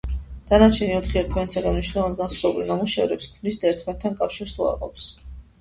დანარჩენი 0.51 0.95
ოთხი 0.99 1.19
ერთმანეთისგან 1.21 1.75
მნიშვნელოვნად 1.75 2.17
განსხვავებულ 2.21 2.71
ნამუშევრებს 2.73 3.29
ქმნის 3.35 3.63
და 3.67 3.71
ერთმანეთთან 3.73 4.19
კავშირს 4.23 4.57
უარყოფს. 4.65 5.09